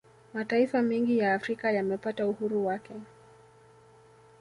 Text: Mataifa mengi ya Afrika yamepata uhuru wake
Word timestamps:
Mataifa 0.33 0.81
mengi 0.81 1.17
ya 1.19 1.33
Afrika 1.33 1.71
yamepata 1.71 2.27
uhuru 2.27 2.65
wake 2.65 2.93